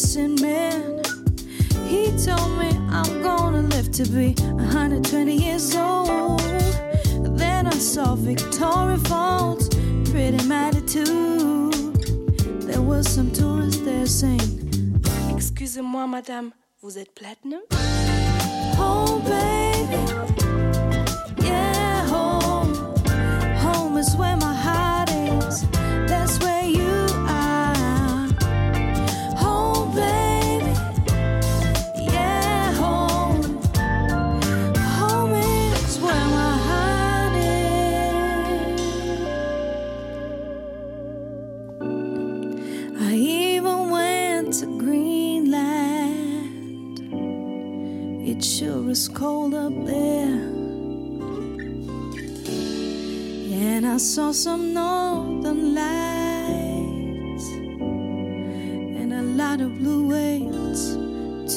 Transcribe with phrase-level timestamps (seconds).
[0.00, 1.02] medicine man.
[1.86, 6.40] He told me I'm gonna live to be 120 years old.
[7.36, 9.68] Then I saw Victoria Falls,
[10.10, 11.70] pretty mighty too.
[12.60, 14.40] There was some tourists there saying,
[15.36, 17.60] Excusez-moi, madame, vous êtes platinum?
[18.78, 19.19] Oh,
[43.10, 45.50] I even went to Greenland.
[48.24, 50.46] It sure is cold up there.
[53.66, 57.46] And I saw some northern lights
[59.00, 60.94] and a lot of blue whales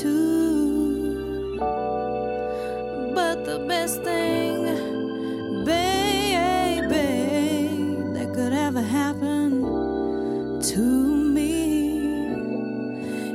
[0.01, 1.59] too.
[3.13, 4.62] But the best thing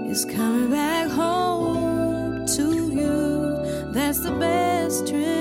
[0.08, 3.92] is coming back home to you.
[3.92, 5.37] That's the best trip.